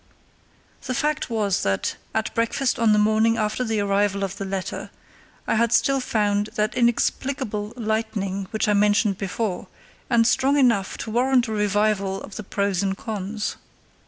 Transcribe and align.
The 0.87 0.95
fact 0.95 1.29
was 1.29 1.61
that, 1.61 1.95
at 2.15 2.33
breakfast 2.33 2.79
on 2.79 2.91
the 2.91 2.97
morning 2.97 3.37
after 3.37 3.63
the 3.63 3.79
arrival 3.81 4.23
of 4.23 4.37
the 4.37 4.45
letter, 4.45 4.89
I 5.45 5.53
had 5.53 5.71
still 5.71 5.99
found 5.99 6.49
that 6.55 6.73
inexplicable 6.73 7.71
lightening 7.75 8.47
which 8.49 8.67
I 8.67 8.73
mentioned 8.73 9.19
before, 9.19 9.67
and 10.09 10.25
strong 10.25 10.57
enough 10.57 10.97
to 11.05 11.11
warrant 11.11 11.47
a 11.49 11.51
revival 11.51 12.19
of 12.23 12.35
the 12.35 12.43
pros 12.43 12.81
and 12.81 12.97
cons. 12.97 13.57